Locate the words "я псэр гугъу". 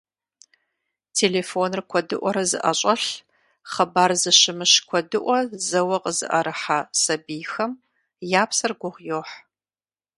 8.39-9.03